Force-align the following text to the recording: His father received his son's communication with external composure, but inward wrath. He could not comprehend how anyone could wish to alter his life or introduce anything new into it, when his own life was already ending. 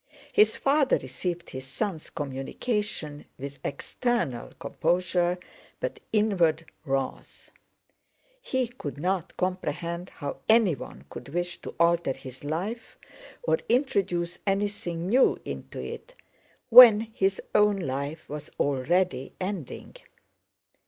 His 0.33 0.55
father 0.55 0.97
received 0.97 1.51
his 1.51 1.67
son's 1.67 2.09
communication 2.09 3.25
with 3.37 3.59
external 3.63 4.49
composure, 4.57 5.37
but 5.79 5.99
inward 6.11 6.65
wrath. 6.85 7.51
He 8.41 8.67
could 8.69 8.97
not 8.97 9.37
comprehend 9.37 10.09
how 10.09 10.37
anyone 10.49 11.05
could 11.11 11.29
wish 11.29 11.59
to 11.61 11.75
alter 11.79 12.13
his 12.13 12.43
life 12.43 12.97
or 13.43 13.59
introduce 13.69 14.39
anything 14.47 15.07
new 15.07 15.39
into 15.45 15.79
it, 15.79 16.15
when 16.69 17.01
his 17.01 17.39
own 17.53 17.77
life 17.77 18.27
was 18.27 18.49
already 18.59 19.35
ending. 19.39 19.97